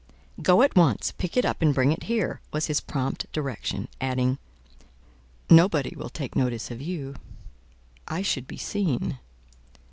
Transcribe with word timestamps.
"Go, 0.41 0.63
at 0.63 0.75
once; 0.75 1.11
pick 1.11 1.37
it 1.37 1.45
up 1.45 1.61
and 1.61 1.75
bring 1.75 1.91
it 1.91 2.05
here," 2.05 2.41
was 2.51 2.65
his 2.65 2.81
prompt 2.81 3.31
direction; 3.31 3.87
adding, 4.01 4.39
"Nobody 5.47 5.93
will 5.95 6.09
take 6.09 6.35
notice 6.35 6.71
of 6.71 6.81
you: 6.81 7.13
I 8.07 8.23
should 8.23 8.47
be 8.47 8.57
seen." 8.57 9.19